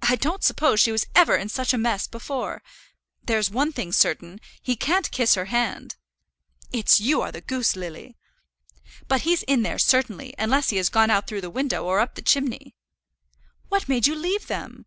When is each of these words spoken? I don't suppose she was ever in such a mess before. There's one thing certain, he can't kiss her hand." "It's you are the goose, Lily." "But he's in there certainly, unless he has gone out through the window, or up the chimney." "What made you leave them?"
I 0.00 0.16
don't 0.16 0.42
suppose 0.42 0.80
she 0.80 0.90
was 0.90 1.04
ever 1.14 1.36
in 1.36 1.50
such 1.50 1.74
a 1.74 1.76
mess 1.76 2.06
before. 2.06 2.62
There's 3.22 3.50
one 3.50 3.72
thing 3.72 3.92
certain, 3.92 4.40
he 4.62 4.74
can't 4.74 5.10
kiss 5.10 5.34
her 5.34 5.44
hand." 5.52 5.96
"It's 6.72 6.98
you 6.98 7.20
are 7.20 7.30
the 7.30 7.42
goose, 7.42 7.76
Lily." 7.76 8.16
"But 9.06 9.20
he's 9.28 9.42
in 9.42 9.60
there 9.64 9.78
certainly, 9.78 10.32
unless 10.38 10.70
he 10.70 10.78
has 10.78 10.88
gone 10.88 11.10
out 11.10 11.26
through 11.26 11.42
the 11.42 11.50
window, 11.50 11.84
or 11.84 12.00
up 12.00 12.14
the 12.14 12.22
chimney." 12.22 12.74
"What 13.68 13.86
made 13.86 14.06
you 14.06 14.14
leave 14.14 14.46
them?" 14.46 14.86